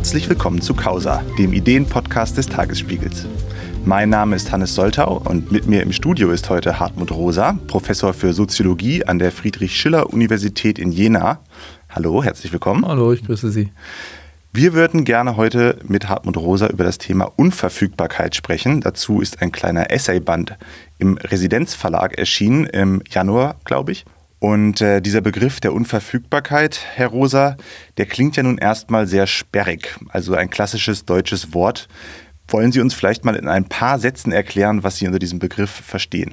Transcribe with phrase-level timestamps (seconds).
[0.00, 3.26] Herzlich willkommen zu Causa, dem Ideenpodcast des Tagesspiegels.
[3.84, 8.14] Mein Name ist Hannes Soltau und mit mir im Studio ist heute Hartmut Rosa, Professor
[8.14, 11.40] für Soziologie an der Friedrich-Schiller-Universität in Jena.
[11.90, 12.86] Hallo, herzlich willkommen.
[12.86, 13.72] Hallo, ich grüße Sie.
[14.54, 18.80] Wir würden gerne heute mit Hartmut Rosa über das Thema Unverfügbarkeit sprechen.
[18.80, 20.56] Dazu ist ein kleiner Essayband
[20.96, 24.06] im Residenzverlag erschienen, im Januar, glaube ich.
[24.40, 27.56] Und äh, dieser Begriff der Unverfügbarkeit, Herr Rosa,
[27.98, 31.88] der klingt ja nun erstmal sehr sperrig, also ein klassisches deutsches Wort.
[32.48, 35.70] Wollen Sie uns vielleicht mal in ein paar Sätzen erklären, was Sie unter diesem Begriff
[35.70, 36.32] verstehen?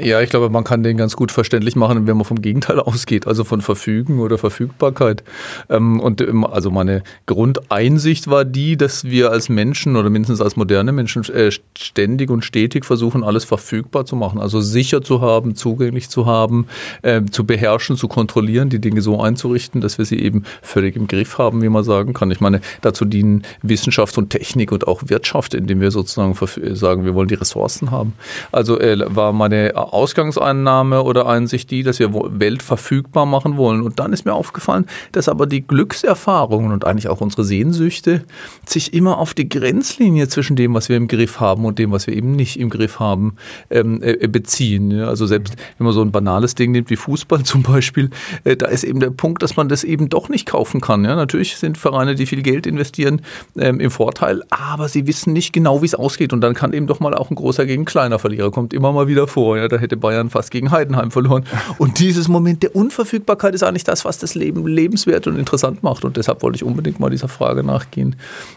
[0.00, 3.26] Ja, ich glaube, man kann den ganz gut verständlich machen, wenn man vom Gegenteil ausgeht,
[3.26, 5.24] also von Verfügen oder Verfügbarkeit.
[5.68, 10.92] Ähm, und also meine Grundeinsicht war die, dass wir als Menschen oder mindestens als moderne
[10.92, 16.08] Menschen äh, ständig und stetig versuchen, alles verfügbar zu machen, also sicher zu haben, zugänglich
[16.08, 16.68] zu haben,
[17.02, 21.08] ähm, zu beherrschen, zu kontrollieren, die Dinge so einzurichten, dass wir sie eben völlig im
[21.08, 22.30] Griff haben, wie man sagen kann.
[22.30, 26.36] Ich meine, dazu dienen Wissenschaft und Technik und auch Wirtschaft, indem wir sozusagen
[26.76, 28.12] sagen, wir wollen die Ressourcen haben.
[28.52, 33.82] Also äh, war meine Ausgangseinnahme oder Einsicht die, dass wir Welt verfügbar machen wollen.
[33.82, 38.24] Und dann ist mir aufgefallen, dass aber die Glückserfahrungen und eigentlich auch unsere Sehnsüchte
[38.66, 42.06] sich immer auf die Grenzlinie zwischen dem, was wir im Griff haben und dem, was
[42.06, 43.36] wir eben nicht im Griff haben,
[43.70, 45.00] ähm, äh, beziehen.
[45.00, 48.10] Also selbst wenn man so ein banales Ding nimmt wie Fußball zum Beispiel,
[48.44, 51.04] äh, da ist eben der Punkt, dass man das eben doch nicht kaufen kann.
[51.04, 53.22] Ja, natürlich sind Vereine, die viel Geld investieren,
[53.56, 56.32] ähm, im Vorteil, aber sie wissen nicht genau, wie es ausgeht.
[56.32, 59.06] Und dann kann eben doch mal auch ein großer gegen kleiner Verlierer kommt immer mal
[59.08, 59.56] wieder vor.
[59.56, 61.44] Ja, da hätte Bayern fast gegen Heidenheim verloren.
[61.78, 66.04] Und dieses Moment der Unverfügbarkeit ist eigentlich das, was das Leben lebenswert und interessant macht.
[66.04, 68.16] Und deshalb wollte ich unbedingt mal dieser Frage nachgehen,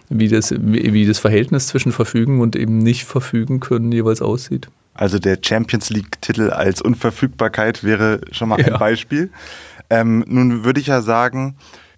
[0.09, 4.67] wie das, wie das Verhältnis zwischen Verfügen und eben nicht verfügen können jeweils aussieht.
[4.93, 8.77] Also der Champions League-Titel als Unverfügbarkeit wäre schon mal ein ja.
[8.77, 9.29] Beispiel.
[9.89, 11.55] Ähm, nun würde ich ja sagen,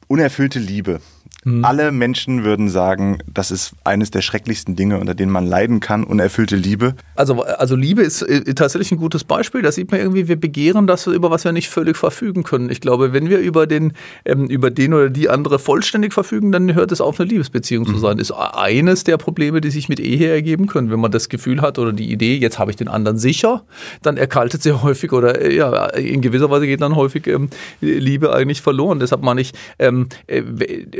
[0.07, 0.99] unerfüllte Liebe
[1.43, 1.65] Mhm.
[1.65, 6.03] Alle Menschen würden sagen, das ist eines der schrecklichsten Dinge, unter denen man leiden kann,
[6.03, 6.95] unerfüllte Liebe.
[7.15, 9.61] Also, also Liebe ist äh, tatsächlich ein gutes Beispiel.
[9.61, 12.69] Da sieht man irgendwie, wir begehren das, über was wir nicht völlig verfügen können.
[12.69, 13.93] Ich glaube, wenn wir über den,
[14.25, 17.93] ähm, über den oder die andere vollständig verfügen, dann hört es auf, eine Liebesbeziehung mhm.
[17.93, 18.17] zu sein.
[18.19, 20.91] Ist eines der Probleme, die sich mit Ehe ergeben können.
[20.91, 23.63] Wenn man das Gefühl hat oder die Idee, jetzt habe ich den anderen sicher,
[24.01, 27.49] dann erkaltet sehr häufig oder äh, ja, in gewisser Weise geht dann häufig ähm,
[27.81, 28.99] Liebe eigentlich verloren.
[28.99, 30.43] Deshalb meine ich, ähm, äh,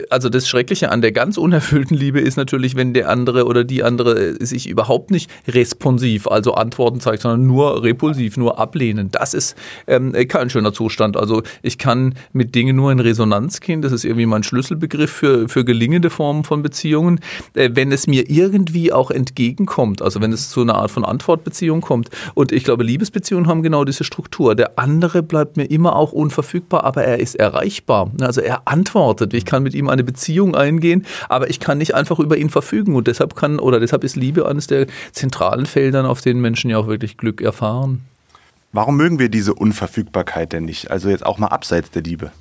[0.09, 3.83] also das Schreckliche an der ganz unerfüllten Liebe ist natürlich, wenn der andere oder die
[3.83, 9.09] andere sich überhaupt nicht responsiv, also Antworten zeigt, sondern nur repulsiv, nur ablehnen.
[9.11, 9.55] Das ist
[9.87, 11.17] ähm, kein schöner Zustand.
[11.17, 13.81] Also ich kann mit Dingen nur in Resonanz gehen.
[13.81, 17.19] Das ist irgendwie mein Schlüsselbegriff für, für gelingende Formen von Beziehungen.
[17.53, 21.81] Äh, wenn es mir irgendwie auch entgegenkommt, also wenn es zu einer Art von Antwortbeziehung
[21.81, 22.09] kommt.
[22.33, 24.55] Und ich glaube, Liebesbeziehungen haben genau diese Struktur.
[24.55, 28.11] Der andere bleibt mir immer auch unverfügbar, aber er ist erreichbar.
[28.19, 29.33] Also er antwortet.
[29.33, 32.49] Ich kann mit ihm eine Beziehung Beziehung eingehen, aber ich kann nicht einfach über ihn
[32.49, 36.69] verfügen und deshalb kann oder deshalb ist Liebe eines der zentralen Feldern, auf denen Menschen
[36.69, 38.01] ja auch wirklich Glück erfahren.
[38.71, 40.89] Warum mögen wir diese Unverfügbarkeit denn nicht?
[40.89, 42.31] Also jetzt auch mal abseits der Liebe.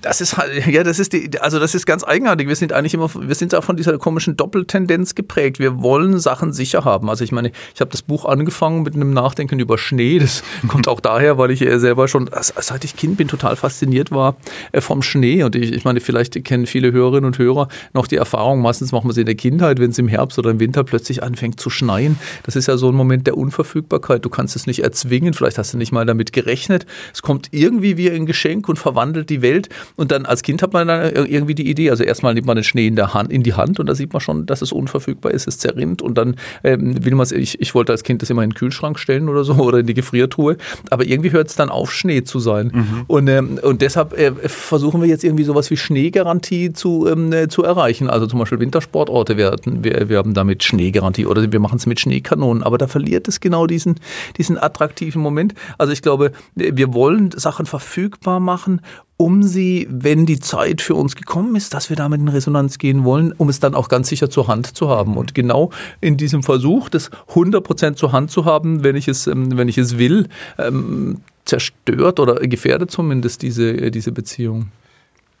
[0.00, 2.48] Das ist halt, ja, das ist die, also das ist ganz eigenartig.
[2.48, 5.58] Wir sind eigentlich immer, wir sind auch von dieser komischen Doppeltendenz geprägt.
[5.58, 7.08] Wir wollen Sachen sicher haben.
[7.08, 10.18] Also ich meine, ich habe das Buch angefangen mit einem Nachdenken über Schnee.
[10.18, 14.36] Das kommt auch daher, weil ich selber schon, seit ich Kind bin, total fasziniert war
[14.72, 15.42] äh, vom Schnee.
[15.42, 19.08] Und ich, ich meine, vielleicht kennen viele Hörerinnen und Hörer noch die Erfahrung, meistens machen
[19.08, 21.70] wir sie in der Kindheit, wenn es im Herbst oder im Winter plötzlich anfängt zu
[21.70, 22.18] schneien.
[22.42, 24.24] Das ist ja so ein Moment der Unverfügbarkeit.
[24.24, 26.86] Du kannst es nicht erzwingen, vielleicht hast du nicht mal damit gerechnet.
[27.12, 29.67] Es kommt irgendwie wie ein Geschenk und verwandelt die Welt.
[29.96, 32.64] Und dann als Kind hat man dann irgendwie die Idee, also erstmal nimmt man den
[32.64, 35.32] Schnee in, der Hand, in die Hand und da sieht man schon, dass es unverfügbar
[35.32, 38.30] ist, es zerrinnt und dann ähm, will man es, ich, ich wollte als Kind das
[38.30, 40.56] immer in den Kühlschrank stellen oder so oder in die Gefriertruhe,
[40.90, 42.70] aber irgendwie hört es dann auf, Schnee zu sein.
[42.74, 43.04] Mhm.
[43.06, 47.48] Und, ähm, und deshalb äh, versuchen wir jetzt irgendwie sowas wie Schneegarantie zu, ähm, äh,
[47.48, 48.08] zu erreichen.
[48.08, 52.00] Also zum Beispiel Wintersportorte werden, wir, wir haben damit Schneegarantie oder wir machen es mit
[52.00, 53.96] Schneekanonen, aber da verliert es genau diesen,
[54.36, 55.54] diesen attraktiven Moment.
[55.76, 58.80] Also ich glaube, wir wollen Sachen verfügbar machen
[59.18, 63.04] um sie, wenn die Zeit für uns gekommen ist, dass wir damit in Resonanz gehen
[63.04, 65.16] wollen, um es dann auch ganz sicher zur Hand zu haben.
[65.16, 65.70] Und genau
[66.00, 69.76] in diesem Versuch, das 100% zur Hand zu haben, wenn ich es, ähm, wenn ich
[69.76, 74.70] es will, ähm, zerstört oder gefährdet zumindest diese, äh, diese Beziehung.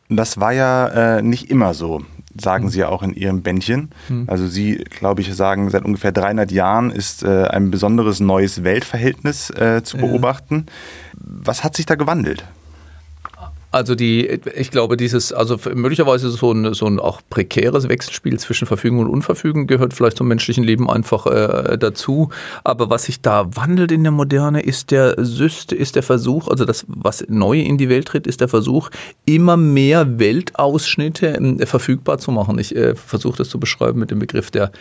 [0.08, 2.02] Das war ja äh, nicht immer so,
[2.36, 2.70] sagen hm.
[2.70, 3.90] Sie ja auch in Ihrem Bändchen.
[4.08, 4.24] Hm.
[4.26, 9.50] Also Sie, glaube ich, sagen, seit ungefähr 300 Jahren ist äh, ein besonderes neues Weltverhältnis
[9.50, 10.66] äh, zu beobachten.
[11.12, 12.44] Was hat sich da gewandelt?
[13.70, 18.66] Also die, ich glaube, dieses, also möglicherweise so ein, so ein auch prekäres Wechselspiel zwischen
[18.66, 22.30] Verfügung und Unverfügen gehört vielleicht zum menschlichen Leben einfach äh, dazu.
[22.64, 26.64] Aber was sich da wandelt in der Moderne, ist der Syst, ist der Versuch, also
[26.64, 28.88] das, was neu in die Welt tritt, ist der Versuch,
[29.26, 32.58] immer mehr Weltausschnitte äh, verfügbar zu machen.
[32.58, 34.72] Ich äh, versuche das zu beschreiben mit dem Begriff der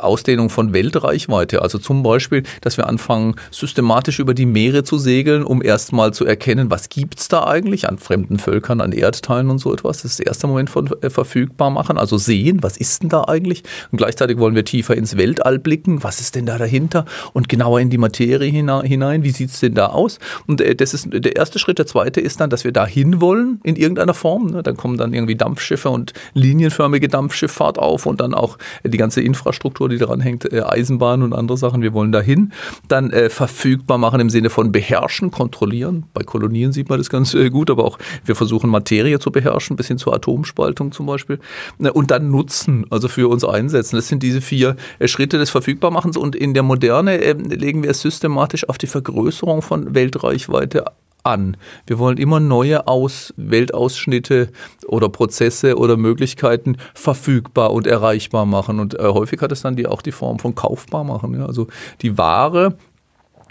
[0.00, 1.62] Ausdehnung von Weltreichweite.
[1.62, 6.24] Also zum Beispiel, dass wir anfangen, systematisch über die Meere zu segeln, um erstmal zu
[6.24, 10.02] erkennen, was gibt's da eigentlich an fremden Völkern, an Erdteilen und so etwas.
[10.02, 11.98] Das ist der erste Moment von äh, verfügbar machen.
[11.98, 13.62] Also sehen, was ist denn da eigentlich?
[13.90, 16.02] Und gleichzeitig wollen wir tiefer ins Weltall blicken.
[16.02, 17.04] Was ist denn da dahinter?
[17.32, 19.22] Und genauer in die Materie hinein.
[19.22, 20.18] Wie sieht's denn da aus?
[20.46, 21.78] Und äh, das ist der erste Schritt.
[21.78, 24.48] Der zweite ist dann, dass wir da hinwollen in irgendeiner Form.
[24.48, 24.62] Ne?
[24.62, 29.69] Dann kommen dann irgendwie Dampfschiffe und linienförmige Dampfschifffahrt auf und dann auch die ganze Infrastruktur
[29.70, 31.82] Infrastruktur, die daran hängt, äh, Eisenbahn und andere Sachen.
[31.82, 32.52] Wir wollen dahin.
[32.88, 36.04] Dann äh, verfügbar machen im Sinne von beherrschen, kontrollieren.
[36.12, 39.76] Bei Kolonien sieht man das ganz äh, gut, aber auch wir versuchen Materie zu beherrschen,
[39.76, 41.38] bis hin zur Atomspaltung zum Beispiel.
[41.78, 43.96] Ne, und dann nutzen, also für uns einsetzen.
[43.96, 46.16] Das sind diese vier äh, Schritte des Verfügbarmachens.
[46.16, 50.84] Und in der Moderne ähm, legen wir es systematisch auf die Vergrößerung von Weltreichweite
[51.24, 51.56] an.
[51.86, 54.50] Wir wollen immer neue Aus Weltausschnitte
[54.86, 58.80] oder Prozesse oder Möglichkeiten verfügbar und erreichbar machen.
[58.80, 61.34] Und äh, häufig hat es dann die, auch die Form von kaufbar machen.
[61.34, 61.46] Ja?
[61.46, 61.66] Also
[62.02, 62.76] die Ware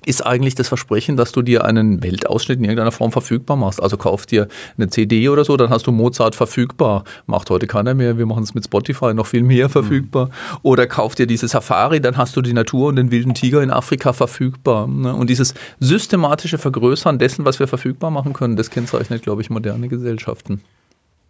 [0.05, 3.81] ist eigentlich das Versprechen, dass du dir einen Weltausschnitt in irgendeiner Form verfügbar machst.
[3.81, 4.47] Also kauf dir
[4.77, 7.03] eine CD oder so, dann hast du Mozart verfügbar.
[7.25, 8.17] Macht heute keiner mehr.
[8.17, 10.27] Wir machen es mit Spotify noch viel mehr verfügbar.
[10.27, 10.31] Mhm.
[10.63, 13.71] Oder kauf dir diese Safari, dann hast du die Natur und den wilden Tiger in
[13.71, 14.87] Afrika verfügbar.
[14.87, 15.13] Ne?
[15.13, 19.87] Und dieses systematische Vergrößern dessen, was wir verfügbar machen können, das kennzeichnet, glaube ich, moderne
[19.87, 20.61] Gesellschaften.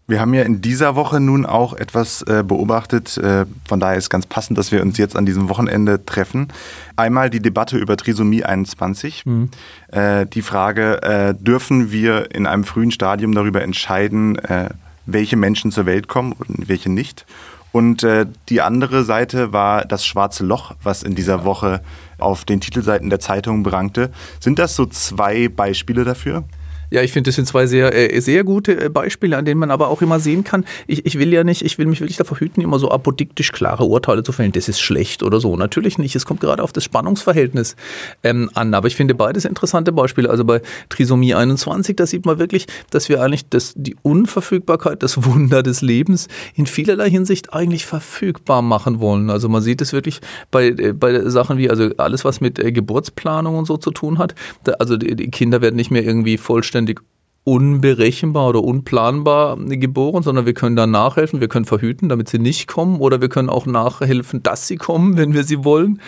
[0.09, 3.15] Wir haben ja in dieser Woche nun auch etwas äh, beobachtet.
[3.19, 6.47] Äh, von daher ist ganz passend, dass wir uns jetzt an diesem Wochenende treffen.
[6.95, 9.27] Einmal die Debatte über Trisomie 21.
[9.27, 9.50] Mhm.
[9.91, 14.69] Äh, die Frage, äh, dürfen wir in einem frühen Stadium darüber entscheiden, äh,
[15.06, 17.27] welche Menschen zur Welt kommen und welche nicht?
[17.71, 21.81] Und äh, die andere Seite war das schwarze Loch, was in dieser Woche
[22.17, 24.09] auf den Titelseiten der Zeitungen prangte.
[24.39, 26.45] Sind das so zwei Beispiele dafür?
[26.91, 29.71] Ja, ich finde, das sind zwei sehr, äh, sehr gute äh, Beispiele, an denen man
[29.71, 32.39] aber auch immer sehen kann, ich, ich will ja nicht, ich will mich wirklich davor
[32.39, 35.56] hüten, immer so apodiktisch klare Urteile zu fällen, das ist schlecht oder so.
[35.56, 36.15] Natürlich nicht.
[36.15, 37.75] Es kommt gerade auf das Spannungsverhältnis
[38.24, 38.74] ähm, an.
[38.74, 40.30] Aber ich finde beides interessante Beispiele.
[40.30, 45.24] Also bei Trisomie 21, da sieht man wirklich, dass wir eigentlich das, die Unverfügbarkeit, das
[45.25, 49.30] Wunder des Lebens in vielerlei Hinsicht eigentlich verfügbar machen wollen.
[49.30, 50.21] Also man sieht es wirklich
[50.51, 54.33] bei, äh, bei Sachen wie, also alles, was mit Geburtsplanung und so zu tun hat.
[54.63, 57.01] Da, also die Kinder werden nicht mehr irgendwie vollständig vollständig
[57.45, 62.67] unberechenbar oder unplanbar geboren, sondern wir können da nachhelfen, wir können verhüten, damit sie nicht
[62.67, 65.99] kommen oder wir können auch nachhelfen, dass sie kommen, wenn wir sie wollen.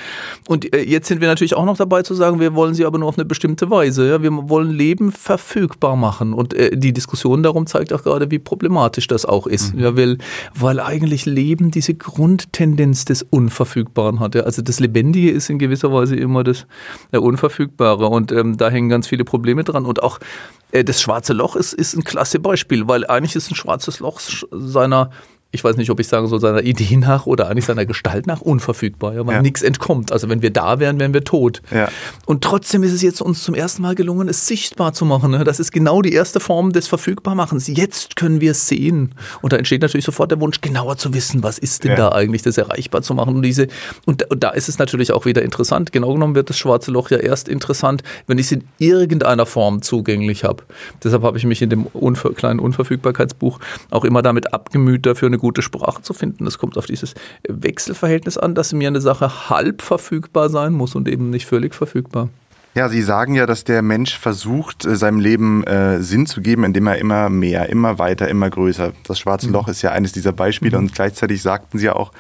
[0.48, 3.00] Und äh, jetzt sind wir natürlich auch noch dabei zu sagen, wir wollen sie aber
[3.00, 4.08] nur auf eine bestimmte Weise.
[4.08, 4.22] Ja?
[4.22, 9.08] Wir wollen Leben verfügbar machen und äh, die Diskussion darum zeigt auch gerade, wie problematisch
[9.08, 9.74] das auch ist.
[9.74, 9.80] Mhm.
[9.80, 10.18] Ja, weil,
[10.54, 14.36] weil eigentlich Leben diese Grundtendenz des Unverfügbaren hat.
[14.36, 14.42] Ja?
[14.42, 16.68] Also das Lebendige ist in gewisser Weise immer das
[17.12, 20.24] Unverfügbare und ähm, da hängen ganz viele Probleme dran und auch äh,
[20.72, 24.20] das schwarze Loch ist, ist ein klasse Beispiel, weil eigentlich ist ein schwarzes Loch
[24.52, 25.12] seiner
[25.54, 28.40] ich weiß nicht, ob ich sagen soll, seiner Idee nach oder eigentlich seiner Gestalt nach
[28.40, 29.42] unverfügbar, ja, weil ja.
[29.42, 30.14] nichts entkommt.
[30.14, 31.62] Also wenn wir da wären, wären wir tot.
[31.72, 31.90] Ja.
[32.26, 35.32] Und trotzdem ist es jetzt uns zum ersten Mal gelungen, es sichtbar zu machen.
[35.32, 35.44] Ne?
[35.44, 37.68] Das ist genau die erste Form des Verfügbarmachens.
[37.68, 39.14] Jetzt können wir es sehen.
[39.42, 41.98] Und da entsteht natürlich sofort der Wunsch, genauer zu wissen, was ist denn ja.
[41.98, 43.36] da eigentlich, das erreichbar zu machen.
[43.36, 43.68] Und, diese,
[44.06, 45.92] und, und da ist es natürlich auch wieder interessant.
[45.92, 49.82] Genau genommen wird das schwarze Loch ja erst interessant, wenn ich es in irgendeiner Form
[49.82, 50.64] zugänglich habe.
[51.04, 55.41] Deshalb habe ich mich in dem Unver kleinen Unverfügbarkeitsbuch auch immer damit abgemüht, dafür eine
[55.42, 56.48] gute Sprache zu finden.
[56.48, 57.16] Es kommt auf dieses
[57.48, 62.30] Wechselverhältnis an, dass mir eine Sache halb verfügbar sein muss und eben nicht völlig verfügbar.
[62.74, 66.64] Ja, Sie sagen ja, dass der Mensch versucht, äh, seinem Leben äh, Sinn zu geben,
[66.64, 68.94] indem er immer mehr, immer weiter, immer größer.
[69.06, 69.54] Das Schwarze mhm.
[69.54, 70.86] Loch ist ja eines dieser Beispiele mhm.
[70.86, 72.14] und gleichzeitig sagten Sie ja auch,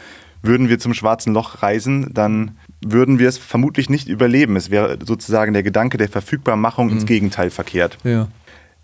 [0.43, 4.55] würden wir zum Schwarzen Loch reisen, dann würden wir es vermutlich nicht überleben.
[4.55, 6.93] Es wäre sozusagen der Gedanke der Verfügbarmachung mhm.
[6.93, 7.97] ins Gegenteil verkehrt.
[8.03, 8.27] Ja.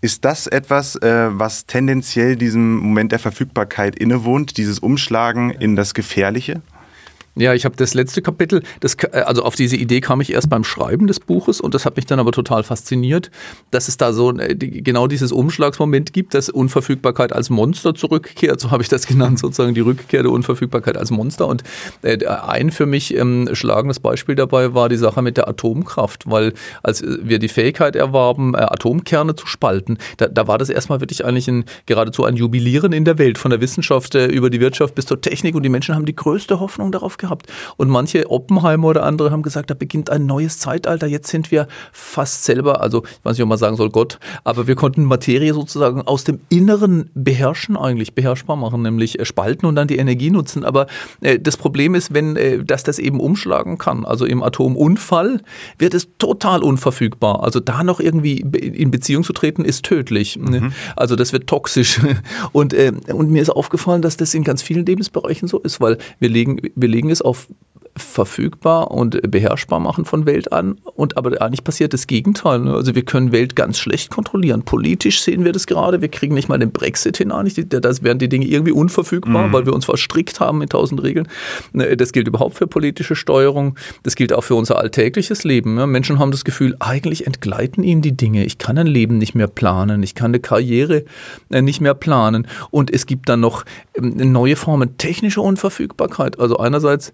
[0.00, 5.92] Ist das etwas, äh, was tendenziell diesem Moment der Verfügbarkeit innewohnt, dieses Umschlagen in das
[5.92, 6.62] Gefährliche?
[7.38, 10.50] Ja, ich habe das letzte Kapitel, das, äh, also auf diese Idee kam ich erst
[10.50, 13.30] beim Schreiben des Buches und das hat mich dann aber total fasziniert,
[13.70, 18.72] dass es da so äh, genau dieses Umschlagsmoment gibt, dass Unverfügbarkeit als Monster zurückkehrt, so
[18.72, 21.46] habe ich das genannt, sozusagen die Rückkehr der Unverfügbarkeit als Monster.
[21.46, 21.62] Und
[22.02, 26.54] äh, ein für mich ähm, schlagendes Beispiel dabei war die Sache mit der Atomkraft, weil
[26.82, 31.46] als wir die Fähigkeit erwarben, Atomkerne zu spalten, da, da war das erstmal wirklich eigentlich
[31.46, 35.20] ein, geradezu ein Jubilieren in der Welt, von der Wissenschaft über die Wirtschaft bis zur
[35.20, 35.54] Technik.
[35.54, 37.46] Und die Menschen haben die größte Hoffnung darauf gehabt, gehabt.
[37.76, 41.06] Und manche Oppenheimer oder andere haben gesagt, da beginnt ein neues Zeitalter.
[41.06, 44.66] Jetzt sind wir fast selber, also ich weiß nicht, ob man sagen soll Gott, aber
[44.66, 49.74] wir konnten Materie sozusagen aus dem Inneren beherrschen eigentlich, beherrschbar machen, nämlich äh, spalten und
[49.74, 50.64] dann die Energie nutzen.
[50.64, 50.86] Aber
[51.20, 54.04] äh, das Problem ist, wenn äh, dass das eben umschlagen kann.
[54.04, 55.40] Also im Atomunfall
[55.78, 57.42] wird es total unverfügbar.
[57.42, 60.38] Also da noch irgendwie in Beziehung zu treten, ist tödlich.
[60.38, 60.72] Mhm.
[60.96, 62.00] Also das wird toxisch.
[62.52, 65.98] Und, äh, und mir ist aufgefallen, dass das in ganz vielen Lebensbereichen so ist, weil
[66.18, 67.48] wir legen, wir legen es auf
[67.98, 70.78] verfügbar und beherrschbar machen von Welt an.
[70.94, 72.60] Und aber eigentlich passiert das Gegenteil.
[72.60, 72.74] Ne?
[72.74, 74.62] Also wir können Welt ganz schlecht kontrollieren.
[74.62, 76.00] Politisch sehen wir das gerade.
[76.00, 77.50] Wir kriegen nicht mal den Brexit hinein.
[77.68, 79.52] Da werden die Dinge irgendwie unverfügbar, mhm.
[79.52, 81.28] weil wir uns verstrickt haben mit tausend Regeln.
[81.72, 83.76] Ne, das gilt überhaupt für politische Steuerung.
[84.02, 85.74] Das gilt auch für unser alltägliches Leben.
[85.90, 88.44] Menschen haben das Gefühl, eigentlich entgleiten ihnen die Dinge.
[88.44, 90.02] Ich kann ein Leben nicht mehr planen.
[90.02, 91.04] Ich kann eine Karriere
[91.50, 92.46] äh, nicht mehr planen.
[92.70, 93.64] Und es gibt dann noch
[93.94, 96.38] ähm, neue Formen technischer Unverfügbarkeit.
[96.38, 97.12] Also einerseits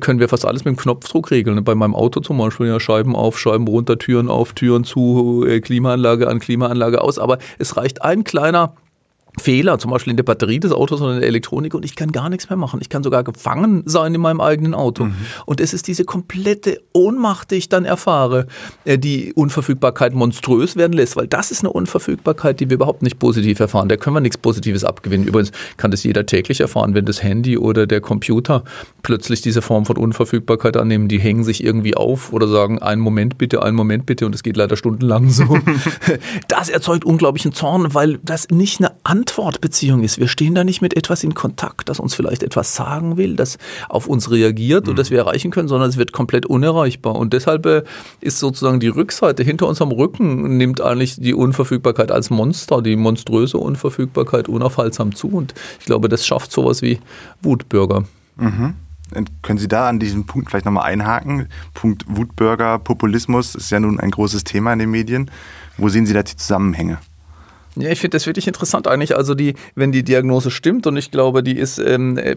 [0.00, 1.62] können wir fast alles mit dem Knopfdruck regeln.
[1.62, 5.60] Bei meinem Auto zum Beispiel ja Scheiben auf, Scheiben runter, Türen auf, Türen zu, äh,
[5.60, 7.18] Klimaanlage an, Klimaanlage aus.
[7.18, 8.74] Aber es reicht ein kleiner
[9.38, 12.10] Fehler, zum Beispiel in der Batterie des Autos oder in der Elektronik und ich kann
[12.10, 12.80] gar nichts mehr machen.
[12.80, 15.04] Ich kann sogar gefangen sein in meinem eigenen Auto.
[15.04, 15.14] Mhm.
[15.44, 18.46] Und es ist diese komplette Ohnmacht, die ich dann erfahre,
[18.84, 23.18] äh, die Unverfügbarkeit monströs werden lässt, weil das ist eine Unverfügbarkeit, die wir überhaupt nicht
[23.18, 23.88] positiv erfahren.
[23.88, 25.26] Da können wir nichts Positives abgewinnen.
[25.26, 28.64] Übrigens kann das jeder täglich erfahren, wenn das Handy oder der Computer
[29.02, 31.08] plötzlich diese Form von Unverfügbarkeit annehmen.
[31.08, 34.42] Die hängen sich irgendwie auf oder sagen, einen Moment bitte, einen Moment bitte und es
[34.42, 35.58] geht leider stundenlang so.
[36.48, 40.18] das erzeugt unglaublichen Zorn, weil das nicht eine Antwortbeziehung ist.
[40.18, 43.56] Wir stehen da nicht mit etwas in Kontakt, das uns vielleicht etwas sagen will, das
[43.88, 44.90] auf uns reagiert mhm.
[44.90, 47.14] und das wir erreichen können, sondern es wird komplett unerreichbar.
[47.14, 47.84] Und deshalb äh,
[48.20, 53.58] ist sozusagen die Rückseite hinter unserem Rücken nimmt eigentlich die Unverfügbarkeit als Monster, die monströse
[53.58, 55.28] Unverfügbarkeit unaufhaltsam zu.
[55.28, 56.98] Und ich glaube, das schafft sowas wie
[57.42, 58.04] Wutbürger.
[58.36, 58.74] Mhm.
[59.42, 61.48] Können Sie da an diesem Punkt vielleicht nochmal einhaken?
[61.74, 65.30] Punkt Wutbürger, Populismus ist ja nun ein großes Thema in den Medien.
[65.78, 66.98] Wo sehen Sie da die Zusammenhänge?
[67.78, 69.14] Ja, ich finde das wirklich interessant eigentlich.
[69.14, 72.36] Also die, wenn die Diagnose stimmt und ich glaube, die ist ähm, äh,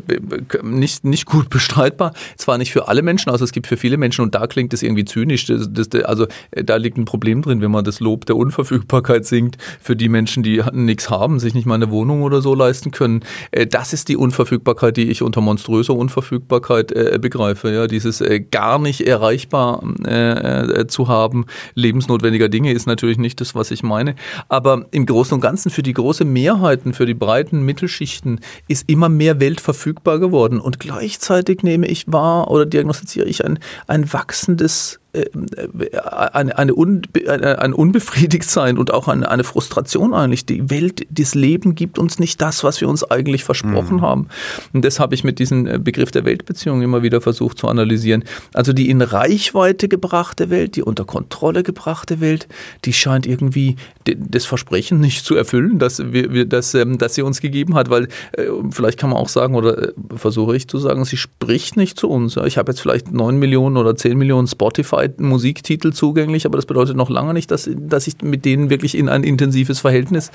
[0.61, 2.13] nicht, nicht gut bestreitbar.
[2.35, 4.83] Zwar nicht für alle Menschen, also es gibt für viele Menschen und da klingt es
[4.83, 5.45] irgendwie zynisch.
[5.45, 9.25] Das, das, also äh, da liegt ein Problem drin, wenn man das Lob der Unverfügbarkeit
[9.25, 12.91] singt für die Menschen, die nichts haben, sich nicht mal eine Wohnung oder so leisten
[12.91, 13.21] können.
[13.51, 17.71] Äh, das ist die Unverfügbarkeit, die ich unter monströser Unverfügbarkeit äh, begreife.
[17.71, 23.55] Ja, dieses äh, gar nicht erreichbar äh, zu haben, lebensnotwendiger Dinge ist natürlich nicht das,
[23.55, 24.15] was ich meine.
[24.49, 28.89] Aber im Großen Großen und Ganzen für die große Mehrheiten, für die breiten Mittelschichten ist
[28.89, 30.59] immer mehr Welt verfügbar geworden.
[30.59, 37.73] Und gleichzeitig nehme ich wahr oder diagnostiziere ich ein, ein wachsendes eine, eine, un, ein
[37.73, 40.45] unbefriedigt sein und auch eine, eine Frustration eigentlich.
[40.45, 44.01] Die Welt, das Leben gibt uns nicht das, was wir uns eigentlich versprochen mhm.
[44.01, 44.27] haben.
[44.71, 48.23] Und das habe ich mit diesem äh, Begriff der Weltbeziehung immer wieder versucht zu analysieren.
[48.53, 52.47] Also die in Reichweite gebrachte Welt, die unter Kontrolle gebrachte Welt,
[52.85, 57.41] die scheint irgendwie das Versprechen nicht zu erfüllen, das, wir, das, ähm, das sie uns
[57.41, 61.17] gegeben hat, weil äh, vielleicht kann man auch sagen, oder versuche ich zu sagen, sie
[61.17, 62.37] spricht nicht zu uns.
[62.37, 66.95] Ich habe jetzt vielleicht neun Millionen oder zehn Millionen Spotify Musiktitel zugänglich, aber das bedeutet
[66.95, 70.31] noch lange nicht, dass, dass ich mit denen wirklich in ein intensives Verhältnis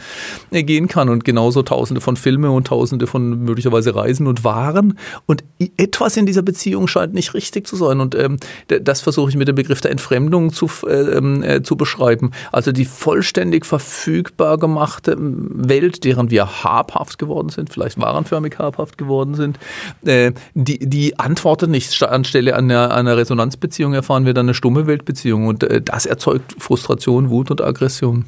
[0.50, 1.08] äh, gehen kann.
[1.08, 4.98] Und genauso tausende von Filmen und tausende von möglicherweise Reisen und Waren.
[5.26, 5.44] Und
[5.76, 8.00] etwas in dieser Beziehung scheint nicht richtig zu sein.
[8.00, 11.76] Und ähm, das versuche ich mit dem Begriff der Entfremdung zu, äh, ähm, äh, zu
[11.76, 12.30] beschreiben.
[12.52, 19.34] Also die vollständig verfügbar gemachte Welt, deren wir habhaft geworden sind, vielleicht warenförmig habhaft geworden
[19.34, 19.58] sind,
[20.04, 22.02] äh, die, die antwortet nicht.
[22.02, 26.54] Anstelle einer, einer Resonanzbeziehung erfahren wir dann eine eine stumme Weltbeziehung und äh, das erzeugt
[26.58, 28.24] Frustration, Wut und Aggression.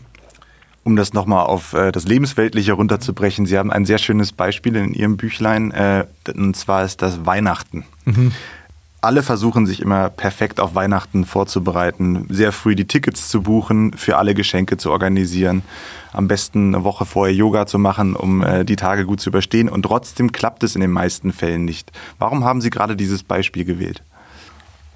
[0.85, 4.93] Um das nochmal auf äh, das Lebensweltliche runterzubrechen, Sie haben ein sehr schönes Beispiel in
[4.93, 6.05] Ihrem Büchlein, äh,
[6.35, 7.85] und zwar ist das Weihnachten.
[8.05, 8.33] Mhm
[9.03, 14.17] alle versuchen sich immer perfekt auf Weihnachten vorzubereiten, sehr früh die Tickets zu buchen, für
[14.17, 15.63] alle Geschenke zu organisieren,
[16.13, 19.69] am besten eine Woche vorher Yoga zu machen, um äh, die Tage gut zu überstehen.
[19.69, 21.93] Und trotzdem klappt es in den meisten Fällen nicht.
[22.19, 24.03] Warum haben Sie gerade dieses Beispiel gewählt?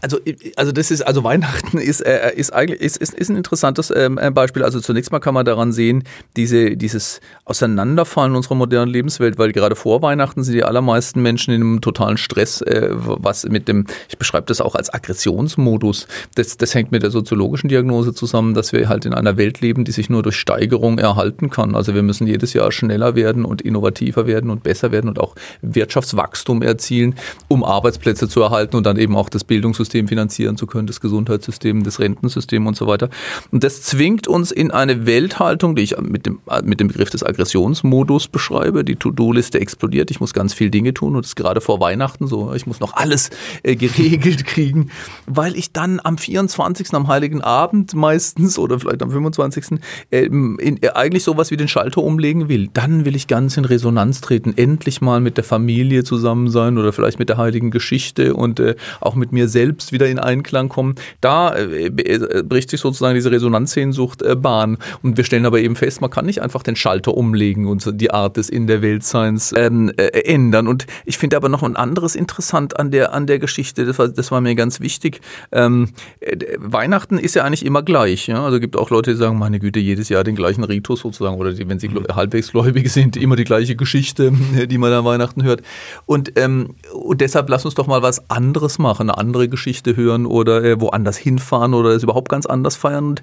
[0.00, 0.18] Also,
[0.56, 4.18] also das ist, also Weihnachten ist, äh, ist eigentlich ist, ist, ist ein interessantes ähm,
[4.18, 4.64] äh, Beispiel.
[4.64, 6.04] Also zunächst mal kann man daran sehen,
[6.36, 11.60] diese, dieses Auseinanderfallen unserer modernen Lebenswelt, weil gerade vor Weihnachten sind die allermeisten Menschen in
[11.60, 16.06] einem totalen Stress, äh, was mit dem, ich beschreibe das auch als Aggressionsmodus.
[16.34, 19.84] Das, das hängt mit der soziologischen Diagnose zusammen, dass wir halt in einer Welt leben,
[19.84, 21.74] die sich nur durch Steigerung erhalten kann.
[21.74, 25.34] Also wir müssen jedes Jahr schneller werden und innovativer werden und besser werden und auch
[25.60, 27.16] Wirtschaftswachstum erzielen,
[27.48, 31.00] um Arbeitsplätze zu erhalten und dann eben auch das Bildungssystem Bildungssystem finanzieren zu können, das
[31.00, 33.08] Gesundheitssystem, das Rentensystem und so weiter.
[33.50, 37.24] Und das zwingt uns in eine Welthaltung, die ich mit dem, mit dem Begriff des
[37.24, 38.84] Aggressionsmodus beschreibe.
[38.84, 42.26] Die To-Do-Liste explodiert, ich muss ganz viele Dinge tun und das ist gerade vor Weihnachten
[42.26, 42.52] so.
[42.54, 43.30] Ich muss noch alles
[43.62, 44.90] äh, geregelt kriegen,
[45.26, 46.94] weil ich dann am 24.
[46.94, 49.80] am Heiligen Abend meistens oder vielleicht am 25.
[50.10, 52.68] Äh, in, äh, eigentlich sowas wie den Schalter umlegen will.
[52.72, 56.92] Dann will ich ganz in Resonanz treten, endlich mal mit der Familie zusammen sein oder
[56.92, 60.94] vielleicht mit der heiligen Geschichte und äh, auch mit mir selbst wieder in Einklang kommen.
[61.20, 64.78] Da äh, äh, bricht sich sozusagen diese Resonanzsehnsucht äh, Bahn.
[65.02, 68.10] Und wir stellen aber eben fest, man kann nicht einfach den Schalter umlegen und die
[68.10, 70.68] Art des in der Weltseins ähm, äh, ändern.
[70.68, 74.08] Und ich finde aber noch ein anderes interessant an der, an der Geschichte, das war,
[74.08, 75.20] das war mir ganz wichtig.
[75.52, 75.88] Ähm,
[76.20, 78.26] äh, Weihnachten ist ja eigentlich immer gleich.
[78.26, 78.44] Ja?
[78.44, 81.52] Also gibt auch Leute, die sagen, meine Güte, jedes Jahr den gleichen Ritus sozusagen oder
[81.52, 82.04] die, wenn sie mhm.
[82.14, 84.32] halbwegs gläubig sind, immer die gleiche Geschichte,
[84.66, 85.62] die man an Weihnachten hört.
[86.06, 90.26] Und, ähm, und deshalb lass uns doch mal was anderes machen, eine andere Geschichte hören
[90.26, 93.06] oder äh, woanders hinfahren oder es überhaupt ganz anders feiern.
[93.06, 93.22] Und,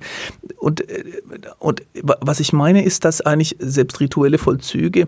[0.57, 1.03] und, äh,
[1.59, 5.07] und was ich meine ist, dass eigentlich selbst rituelle Vollzüge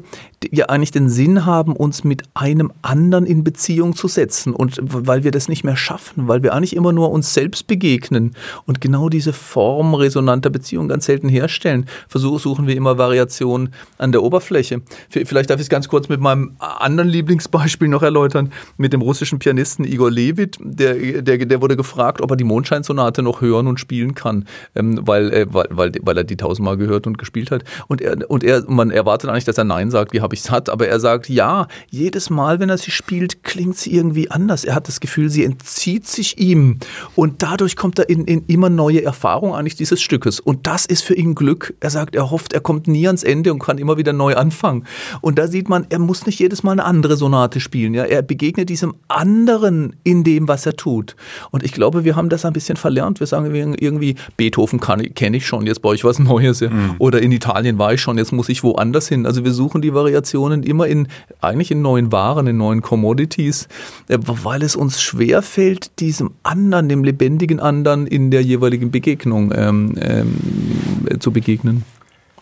[0.51, 4.53] ja eigentlich den Sinn haben, uns mit einem anderen in Beziehung zu setzen.
[4.53, 8.36] Und weil wir das nicht mehr schaffen, weil wir eigentlich immer nur uns selbst begegnen
[8.65, 14.24] und genau diese Form resonanter Beziehung ganz selten herstellen, versuchen wir immer Variationen an der
[14.24, 14.82] Oberfläche.
[15.10, 19.39] Vielleicht darf ich es ganz kurz mit meinem anderen Lieblingsbeispiel noch erläutern, mit dem russischen
[19.39, 20.58] Pianisten Igor Levit.
[20.62, 25.00] Der, der, der wurde gefragt, ob er die Mondscheinsonate noch hören und spielen kann, ähm,
[25.01, 27.63] weil, äh, weil, weil, weil er die tausendmal gehört und gespielt hat.
[27.88, 30.51] Und er, und er, man erwartet eigentlich, dass er Nein sagt, wie habe ich es
[30.51, 34.63] hat, aber er sagt, ja, jedes Mal, wenn er sie spielt, klingt sie irgendwie anders.
[34.63, 36.77] Er hat das Gefühl, sie entzieht sich ihm.
[37.15, 40.39] Und dadurch kommt er in, in immer neue Erfahrungen eigentlich dieses Stückes.
[40.39, 41.74] Und das ist für ihn Glück.
[41.79, 44.86] Er sagt, er hofft, er kommt nie ans Ende und kann immer wieder neu anfangen.
[45.22, 47.93] Und da sieht man, er muss nicht jedes Mal eine andere Sonate spielen.
[47.93, 48.03] Ja?
[48.03, 51.15] Er begegnet diesem anderen in dem, was er tut.
[51.51, 53.19] Und ich glaube, wir haben das ein bisschen verlernt.
[53.19, 54.79] Wir sagen irgendwie, Beethoven
[55.29, 56.59] kenne ich schon, jetzt brauche ich was Neues.
[56.59, 56.71] Ja?
[56.71, 56.95] Mhm.
[56.98, 59.27] Oder in Italien war ich schon, jetzt muss ich woanders hin.
[59.27, 61.07] Also wir suchen die Variationen immer in,
[61.39, 63.67] eigentlich in neuen Waren, in neuen Commodities,
[64.07, 69.93] äh, weil es uns schwerfällt, diesem anderen, dem lebendigen anderen in der jeweiligen Begegnung ähm,
[70.01, 71.83] ähm, zu begegnen.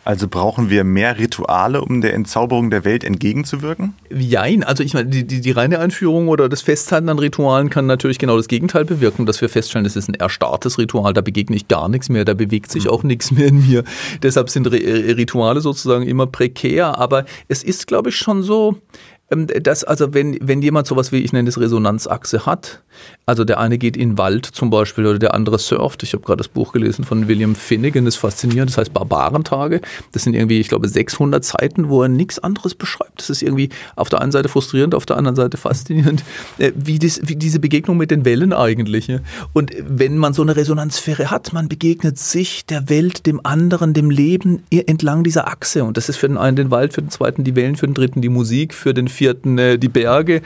[0.08, 3.94] Also brauchen wir mehr Rituale, um der Entzauberung der Welt entgegenzuwirken?
[4.10, 7.88] Jein, also ich meine, die, die, die reine Einführung oder das Festhalten an Ritualen kann
[7.88, 11.58] natürlich genau das Gegenteil bewirken, dass wir feststellen, es ist ein erstarrtes Ritual, da begegne
[11.58, 12.92] ich gar nichts mehr, da bewegt sich mhm.
[12.92, 13.84] auch nichts mehr in mir.
[14.24, 18.78] Deshalb sind Rituale sozusagen immer prekär, aber es ist, glaube ich, schon so,
[19.30, 22.82] ähm, das, also wenn, wenn jemand sowas wie, ich nenne es Resonanzachse hat,
[23.26, 26.02] also der eine geht in den Wald zum Beispiel oder der andere surft.
[26.04, 29.82] Ich habe gerade das Buch gelesen von William Finnegan, das ist faszinierend, das heißt Barbarentage.
[30.14, 33.20] Das sind irgendwie, ich glaube, 600 Seiten, wo er nichts anderes beschreibt.
[33.20, 36.24] Das ist irgendwie auf der einen Seite frustrierend, auf der anderen Seite faszinierend,
[36.58, 39.12] äh, wie, dies, wie diese Begegnung mit den Wellen eigentlich.
[39.52, 44.10] Und wenn man so eine Resonanzsphäre hat, man begegnet sich, der Welt, dem anderen, dem
[44.10, 45.84] Leben entlang dieser Achse.
[45.84, 47.94] Und das ist für den einen den Wald, für den zweiten die Wellen, für den
[47.94, 50.42] dritten die Musik, für den vierten äh, die Berge.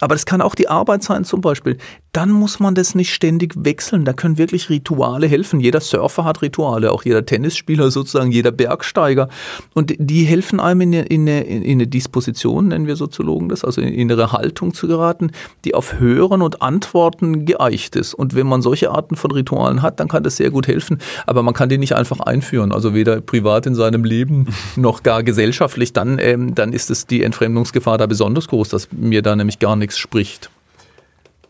[0.00, 1.78] Aber das kann auch die Arbeit sein zum Beispiel
[2.14, 4.04] dann muss man das nicht ständig wechseln.
[4.04, 5.58] Da können wirklich Rituale helfen.
[5.58, 9.28] Jeder Surfer hat Rituale, auch jeder Tennisspieler sozusagen, jeder Bergsteiger.
[9.74, 13.64] Und die helfen einem in eine, in eine, in eine Disposition, nennen wir Soziologen das,
[13.64, 15.32] also in innere Haltung zu geraten,
[15.64, 18.14] die auf Hören und Antworten geeicht ist.
[18.14, 20.98] Und wenn man solche Arten von Ritualen hat, dann kann das sehr gut helfen.
[21.26, 22.70] Aber man kann die nicht einfach einführen.
[22.70, 25.92] Also weder privat in seinem Leben noch gar gesellschaftlich.
[25.92, 29.74] Dann, ähm, dann ist es die Entfremdungsgefahr da besonders groß, dass mir da nämlich gar
[29.74, 30.50] nichts spricht.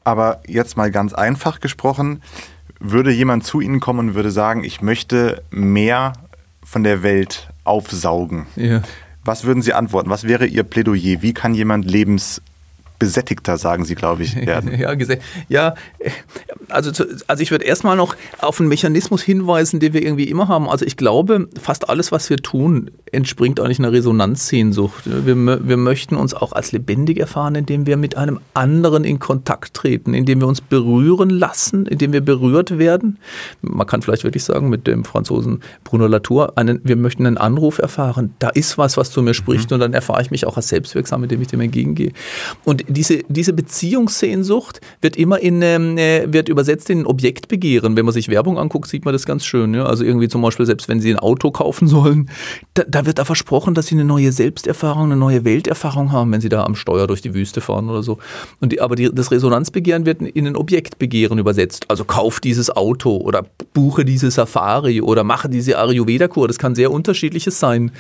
[0.05, 2.23] Aber jetzt mal ganz einfach gesprochen,
[2.79, 6.13] würde jemand zu Ihnen kommen und würde sagen, ich möchte mehr
[6.63, 8.47] von der Welt aufsaugen.
[8.57, 8.83] Ja.
[9.25, 10.11] Was würden Sie antworten?
[10.11, 11.23] Was wäre Ihr Plädoyer?
[11.23, 12.43] Wie kann jemand lebens
[13.05, 14.79] besättigter, sagen Sie, glaube ich, werden.
[14.79, 14.95] ja,
[15.49, 15.75] ja,
[16.69, 20.69] also, also ich würde erstmal noch auf einen Mechanismus hinweisen, den wir irgendwie immer haben.
[20.69, 25.05] Also ich glaube, fast alles, was wir tun, entspringt eigentlich einer Resonanzsehnsucht.
[25.05, 29.75] Wir, wir möchten uns auch als lebendig erfahren, indem wir mit einem anderen in Kontakt
[29.75, 33.19] treten, indem wir uns berühren lassen, indem wir berührt werden.
[33.61, 37.79] Man kann vielleicht wirklich sagen, mit dem Franzosen Bruno Latour, einen, wir möchten einen Anruf
[37.79, 38.35] erfahren.
[38.39, 39.75] Da ist was, was zu mir spricht mhm.
[39.75, 42.13] und dann erfahre ich mich auch als selbstwirksam, indem ich dem entgegengehe.
[42.65, 47.97] Und diese, diese Beziehungssehnsucht wird immer in, ähm, äh, wird übersetzt in Objektbegehren.
[47.97, 49.75] Wenn man sich Werbung anguckt, sieht man das ganz schön.
[49.75, 49.87] Ja?
[49.87, 52.31] Also irgendwie zum Beispiel, selbst wenn Sie ein Auto kaufen sollen,
[52.75, 56.41] da, da wird da versprochen, dass sie eine neue Selbsterfahrung, eine neue Welterfahrung haben, wenn
[56.41, 58.19] sie da am Steuer durch die Wüste fahren oder so.
[58.61, 61.87] Und die, aber die, das Resonanzbegehren wird in ein Objektbegehren übersetzt.
[61.89, 66.49] Also kauf dieses Auto oder buche diese Safari oder mache diese Ayurveda-Kur.
[66.49, 67.93] Das kann sehr unterschiedliches sein.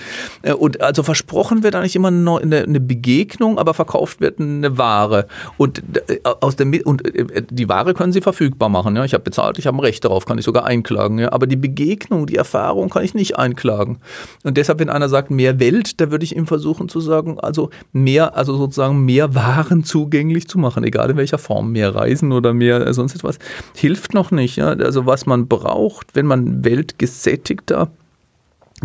[0.42, 5.26] Äh, und also versprochen wird eigentlich immer eine Begegnung, aber verkauft wird eine Ware.
[5.56, 8.96] Und äh, aus der und äh, die Ware können sie verfügbar machen.
[8.96, 11.18] Ja, ich habe bezahlt, ich habe ein Recht darauf, kann ich sogar einklagen.
[11.18, 13.98] Ja, aber die Begegnung, die Erfahrung kann ich nicht einklagen.
[14.42, 17.70] Und deshalb, wenn einer sagt mehr Welt, da würde ich ihm versuchen zu sagen, also
[17.92, 22.54] mehr, also sozusagen mehr Waren zugänglich zu machen, egal in welcher Form, mehr Reisen oder
[22.54, 23.38] mehr sonst etwas,
[23.74, 24.56] hilft noch nicht.
[24.56, 24.68] Ja?
[24.68, 27.90] Also was man braucht, wenn man weltgesättigter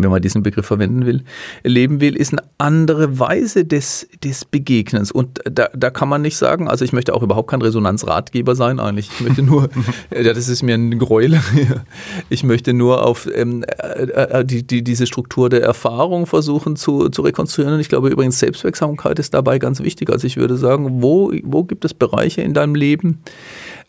[0.04, 1.24] wenn man diesen Begriff verwenden will,
[1.64, 5.12] leben will, ist eine andere Weise des, des Begegnens.
[5.12, 8.80] Und da, da kann man nicht sagen, also ich möchte auch überhaupt kein Resonanzratgeber sein
[8.80, 9.10] eigentlich.
[9.14, 9.70] Ich möchte nur,
[10.12, 11.40] ja, das ist mir ein Gräuel,
[12.30, 17.10] ich möchte nur auf ähm, äh, äh, die, die, diese Struktur der Erfahrung versuchen zu,
[17.10, 17.76] zu rekonstruieren.
[17.76, 20.10] Und ich glaube übrigens, Selbstwirksamkeit ist dabei ganz wichtig.
[20.10, 23.20] Also ich würde sagen, wo, wo gibt es Bereiche in deinem Leben,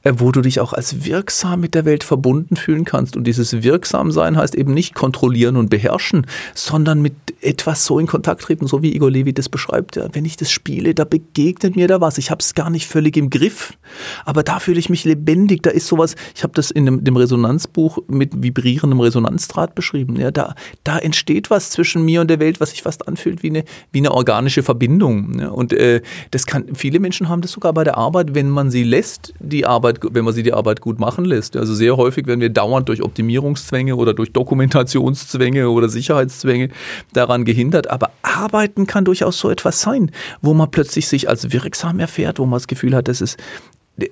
[0.04, 3.16] wo du dich auch als wirksam mit der Welt verbunden fühlen kannst.
[3.16, 8.42] Und dieses Wirksamsein heißt eben nicht kontrollieren und beherrschen, sondern mit etwas so in Kontakt
[8.42, 9.96] treten, so wie Igor Levi das beschreibt.
[9.96, 12.18] Ja, wenn ich das spiele, da begegnet mir da was.
[12.18, 13.74] Ich habe es gar nicht völlig im Griff,
[14.24, 15.62] aber da fühle ich mich lebendig.
[15.62, 20.16] Da ist sowas, ich habe das in dem, dem, Resonanzbuch mit vibrierendem Resonanzdraht beschrieben.
[20.16, 23.50] Ja, da, da entsteht was zwischen mir und der Welt, was sich fast anfühlt wie
[23.50, 25.38] eine, wie eine organische Verbindung.
[25.38, 28.70] Ja, und äh, das kann, viele Menschen haben das sogar bei der Arbeit, wenn man
[28.70, 31.56] sie lässt, die Arbeit Arbeit, wenn man sie die Arbeit gut machen lässt.
[31.56, 36.70] Also sehr häufig werden wir dauernd durch Optimierungszwänge oder durch Dokumentationszwänge oder Sicherheitszwänge
[37.12, 37.88] daran gehindert.
[37.90, 42.46] Aber arbeiten kann durchaus so etwas sein, wo man plötzlich sich als wirksam erfährt, wo
[42.46, 43.38] man das Gefühl hat, das ist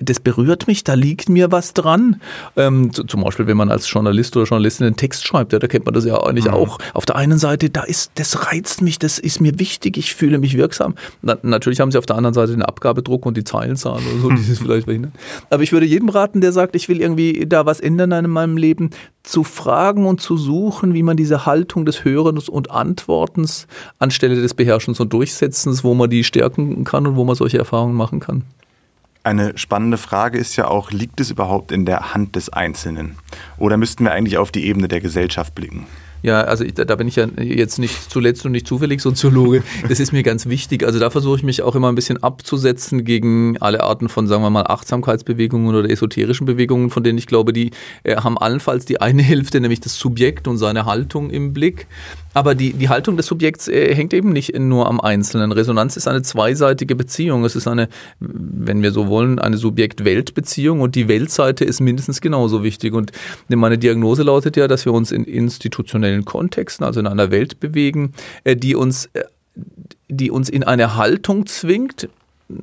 [0.00, 2.20] das berührt mich, da liegt mir was dran.
[2.56, 5.84] Ähm, zum Beispiel, wenn man als Journalist oder Journalistin einen Text schreibt, ja, da kennt
[5.84, 6.54] man das ja eigentlich mhm.
[6.54, 6.78] auch.
[6.94, 10.38] Auf der einen Seite, da ist, das reizt mich, das ist mir wichtig, ich fühle
[10.38, 10.94] mich wirksam.
[11.22, 14.30] Na, natürlich haben sie auf der anderen Seite den Abgabedruck und die Zeilenzahl oder so,
[14.30, 15.12] die ist vielleicht verhindern.
[15.50, 18.56] Aber ich würde jedem raten, der sagt, ich will irgendwie da was ändern in meinem
[18.56, 18.90] Leben,
[19.28, 23.66] zu fragen und zu suchen, wie man diese Haltung des Hörens und Antwortens
[23.98, 27.94] anstelle des Beherrschens und Durchsetzens, wo man die stärken kann und wo man solche Erfahrungen
[27.94, 28.44] machen kann.
[29.24, 33.16] Eine spannende Frage ist ja auch, liegt es überhaupt in der Hand des Einzelnen?
[33.58, 35.86] Oder müssten wir eigentlich auf die Ebene der Gesellschaft blicken?
[36.22, 39.62] Ja, also ich, da bin ich ja jetzt nicht zuletzt und nicht zufällig Soziologe.
[39.88, 40.84] Das ist mir ganz wichtig.
[40.84, 44.42] Also da versuche ich mich auch immer ein bisschen abzusetzen gegen alle Arten von, sagen
[44.42, 47.70] wir mal, Achtsamkeitsbewegungen oder esoterischen Bewegungen, von denen ich glaube, die
[48.02, 51.86] äh, haben allenfalls die eine Hälfte, nämlich das Subjekt und seine Haltung im Blick.
[52.34, 55.52] Aber die, die Haltung des Subjekts äh, hängt eben nicht nur am Einzelnen.
[55.52, 57.44] Resonanz ist eine zweiseitige Beziehung.
[57.44, 57.88] Es ist eine,
[58.20, 62.94] wenn wir so wollen, eine Subjekt-Welt-Beziehung und die Weltseite ist mindestens genauso wichtig.
[62.94, 63.12] Und
[63.48, 68.12] meine Diagnose lautet ja, dass wir uns in institutionellen Kontexten, also in einer Welt bewegen,
[68.44, 69.24] äh, die uns äh,
[70.08, 72.08] die uns in eine Haltung zwingt,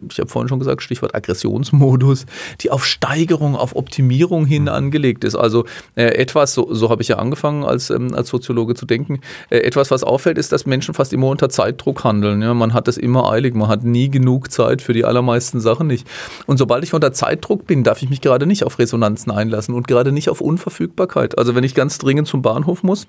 [0.10, 2.26] ich habe vorhin schon gesagt, Stichwort Aggressionsmodus,
[2.62, 4.70] die auf Steigerung, auf Optimierung hin mhm.
[4.70, 5.36] angelegt ist.
[5.36, 9.22] Also äh, etwas, so, so habe ich ja angefangen als, ähm, als Soziologe zu denken,
[9.50, 12.42] äh, etwas, was auffällt, ist, dass Menschen fast immer unter Zeitdruck handeln.
[12.42, 12.54] Ja?
[12.54, 16.08] Man hat es immer eilig, man hat nie genug Zeit für die allermeisten Sachen nicht.
[16.48, 19.88] Und sobald ich unter Zeitdruck bin, darf ich mich gerade nicht auf Resonanzen einlassen und
[19.88, 21.38] gerade nicht auf Unverfügbarkeit.
[21.38, 23.08] Also wenn ich ganz dringend zum Bahnhof muss,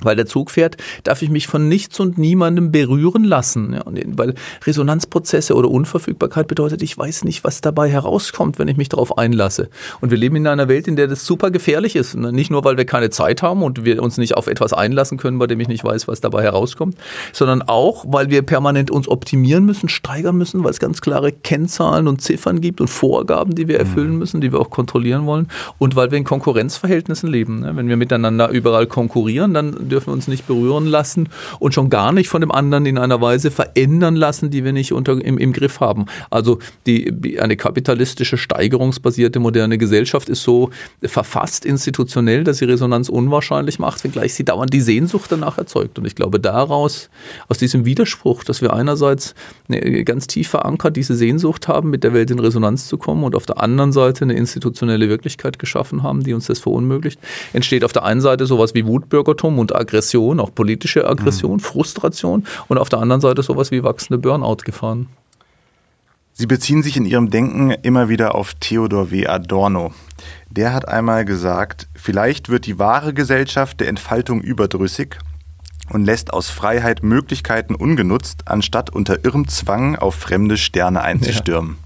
[0.00, 3.74] weil der Zug fährt, darf ich mich von nichts und niemandem berühren lassen.
[3.74, 3.82] Ja,
[4.16, 9.18] weil Resonanzprozesse oder Unverfügbarkeit bedeutet, ich weiß nicht, was dabei herauskommt, wenn ich mich darauf
[9.18, 9.68] einlasse.
[10.00, 12.14] Und wir leben in einer Welt, in der das super gefährlich ist.
[12.14, 15.38] Nicht nur, weil wir keine Zeit haben und wir uns nicht auf etwas einlassen können,
[15.38, 16.96] bei dem ich nicht weiß, was dabei herauskommt,
[17.32, 22.08] sondern auch, weil wir permanent uns optimieren müssen, steigern müssen, weil es ganz klare Kennzahlen
[22.08, 24.18] und Ziffern gibt und Vorgaben, die wir erfüllen mhm.
[24.18, 27.60] müssen, die wir auch kontrollieren wollen und weil wir in Konkurrenzverhältnissen leben.
[27.60, 27.76] Ne?
[27.76, 32.12] Wenn wir miteinander überall konkurrieren, dann dürfen wir uns nicht berühren lassen und schon gar
[32.12, 35.52] nicht von dem anderen in einer Weise verändern lassen, die wir nicht unter, im, im
[35.52, 36.06] Griff haben.
[36.30, 40.70] Also die, eine kapitalistische, steigerungsbasierte moderne Gesellschaft ist so
[41.02, 45.98] verfasst institutionell, dass sie Resonanz unwahrscheinlich macht, wenngleich sie dauernd die Sehnsucht danach erzeugt.
[45.98, 47.10] Und ich glaube, daraus,
[47.48, 49.34] aus diesem Widerspruch, dass wir einerseits
[50.04, 53.46] ganz tief verankert diese Sehnsucht haben, mit der Welt in Resonanz zu kommen und auf
[53.46, 57.18] der anderen Seite eine institutionelle Wirklichkeit geschaffen haben, die uns das verunmöglicht,
[57.52, 61.60] entsteht auf der einen Seite sowas wie Wutbürgertum und Aggression, auch politische Aggression, mhm.
[61.60, 65.08] Frustration und auf der anderen Seite sowas wie wachsende Burnout-Gefahren.
[66.36, 69.28] Sie beziehen sich in Ihrem Denken immer wieder auf Theodor W.
[69.28, 69.92] Adorno.
[70.50, 75.16] Der hat einmal gesagt, vielleicht wird die wahre Gesellschaft der Entfaltung überdrüssig
[75.90, 81.76] und lässt aus Freiheit Möglichkeiten ungenutzt, anstatt unter irrem Zwang auf fremde Sterne einzustürmen.
[81.78, 81.83] Ja,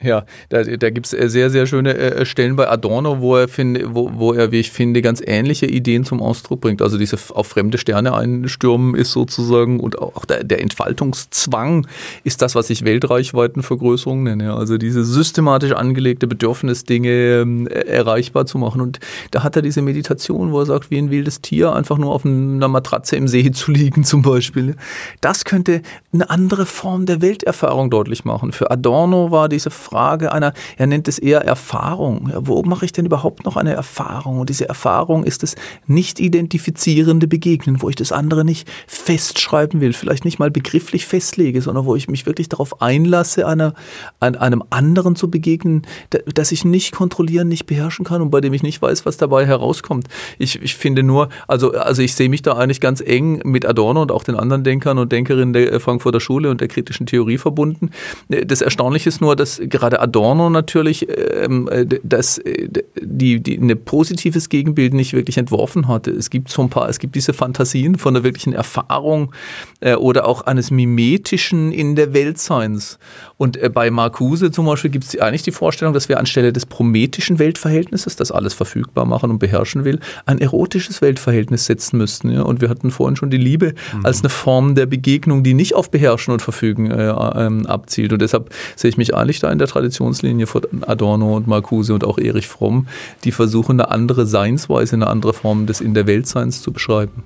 [0.00, 3.80] da, da gibt es äh, sehr, sehr schöne äh, Stellen bei Adorno, wo er, find,
[3.86, 6.82] wo, wo er, wie ich finde, ganz ähnliche Ideen zum Ausdruck bringt.
[6.82, 11.86] Also diese auf fremde Sterne einstürmen ist sozusagen und auch der, der Entfaltungszwang
[12.24, 14.54] ist das, was ich Weltreichweitenvergrößerung nenne.
[14.54, 18.80] Also diese systematisch angelegte Bedürfnis, Dinge ähm, erreichbar zu machen.
[18.80, 22.12] Und da hat er diese Meditation, wo er sagt, wie ein wildes Tier einfach nur
[22.12, 24.76] auf einer Matratze im See zu liegen zum Beispiel.
[25.20, 25.80] Das könnte
[26.12, 28.52] eine andere Form der Welterfahrung deutlich machen.
[28.52, 32.28] Für Adorno war diese Frage, einer, er nennt es eher Erfahrung.
[32.32, 34.40] Ja, wo mache ich denn überhaupt noch eine Erfahrung?
[34.40, 35.54] Und diese Erfahrung ist das
[35.86, 41.62] nicht identifizierende Begegnen, wo ich das andere nicht festschreiben will, vielleicht nicht mal begrifflich festlege,
[41.62, 43.74] sondern wo ich mich wirklich darauf einlasse, einer,
[44.20, 48.62] einem anderen zu begegnen, das ich nicht kontrollieren, nicht beherrschen kann und bei dem ich
[48.62, 50.08] nicht weiß, was dabei herauskommt.
[50.38, 54.02] Ich, ich finde nur, also, also ich sehe mich da eigentlich ganz eng mit Adorno
[54.02, 57.90] und auch den anderen Denkern und Denkerinnen der Frankfurter Schule und der kritischen Theorie verbunden.
[58.28, 62.68] Das Erstaunliche ist nur, dass gerade Adorno natürlich, ähm, äh, dass äh,
[63.00, 66.10] die, die ein positives Gegenbild nicht wirklich entworfen hatte.
[66.10, 69.32] Es gibt so ein paar, es gibt diese Fantasien von der wirklichen Erfahrung
[69.80, 72.98] äh, oder auch eines Mimetischen in der Weltseins.
[73.36, 76.66] Und äh, bei Marcuse zum Beispiel gibt es eigentlich die Vorstellung, dass wir anstelle des
[76.66, 82.30] prometischen Weltverhältnisses, das alles verfügbar machen und beherrschen will, ein erotisches Weltverhältnis setzen müssten.
[82.30, 82.42] Ja?
[82.42, 84.06] Und wir hatten vorhin schon die Liebe mhm.
[84.06, 88.12] als eine Form der Begegnung, die nicht auf Beherrschen und Verfügen äh, ähm, abzielt.
[88.12, 92.04] Und deshalb sehe ich mich eigentlich da in der Traditionslinie von Adorno und Marcuse und
[92.04, 92.86] auch Erich Fromm,
[93.24, 97.24] die versuchen, eine andere Seinsweise, eine andere Form des In der Weltseins zu beschreiben.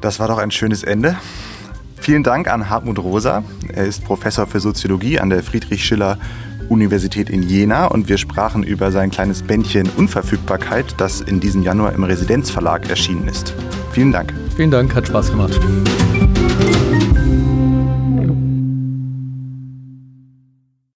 [0.00, 1.16] Das war doch ein schönes Ende.
[2.00, 3.42] Vielen Dank an Hartmut Rosa.
[3.72, 6.18] Er ist Professor für Soziologie an der Friedrich Schiller
[6.68, 11.92] Universität in Jena und wir sprachen über sein kleines Bändchen Unverfügbarkeit, das in diesem Januar
[11.94, 13.54] im Residenzverlag erschienen ist.
[13.92, 14.32] Vielen Dank.
[14.54, 15.58] Vielen Dank, hat Spaß gemacht.